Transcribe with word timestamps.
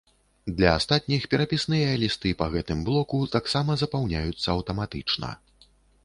Для 0.59 0.69
астатніх 0.77 1.25
перапісныя 1.33 1.91
лісты 2.03 2.31
па 2.39 2.47
гэтым 2.55 2.79
блоку 2.87 3.19
таксама 3.35 3.75
запоўняцца 3.83 4.47
аўтаматычна. 4.55 5.29